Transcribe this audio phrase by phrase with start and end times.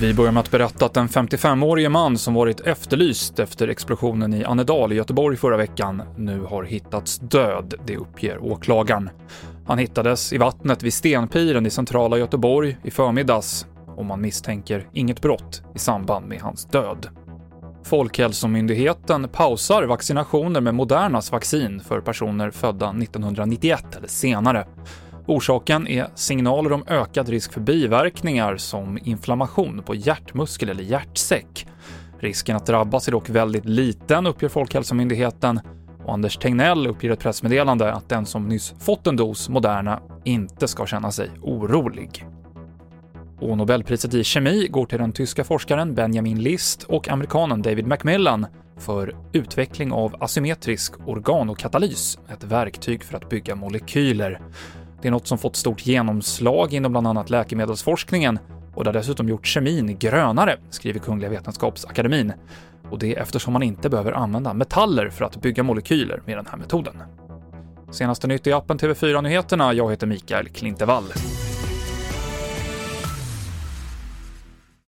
[0.00, 4.44] Vi börjar med att berätta att en 55-årige man som varit efterlyst efter explosionen i
[4.44, 9.10] Annedal i Göteborg förra veckan nu har hittats död, det uppger åklagaren.
[9.66, 13.66] Han hittades i vattnet vid Stenpiren i centrala Göteborg i förmiddags
[13.96, 17.08] och man misstänker inget brott i samband med hans död.
[17.84, 24.66] Folkhälsomyndigheten pausar vaccinationer med Modernas vaccin för personer födda 1991 eller senare.
[25.26, 31.66] Orsaken är signaler om ökad risk för biverkningar som inflammation på hjärtmuskel eller hjärtsäck.
[32.18, 35.60] Risken att drabbas är dock väldigt liten, uppger Folkhälsomyndigheten
[36.04, 40.00] och Anders Tegnell uppger i ett pressmeddelande att den som nyss fått en dos Moderna
[40.24, 42.26] inte ska känna sig orolig.
[43.40, 48.46] Och Nobelpriset i kemi går till den tyska forskaren Benjamin List och amerikanen David Macmillan
[48.78, 54.40] för utveckling av asymmetrisk organokatalys, ett verktyg för att bygga molekyler.
[55.02, 58.38] Det är något som fått stort genomslag inom bland annat läkemedelsforskningen
[58.74, 62.32] och det har dessutom gjort kemin grönare, skriver Kungliga Vetenskapsakademin.
[62.90, 66.46] Och det är eftersom man inte behöver använda metaller för att bygga molekyler med den
[66.50, 67.02] här metoden.
[67.90, 69.72] Senaste nytt i appen TV4 Nyheterna.
[69.72, 71.04] Jag heter Mikael Klintevall.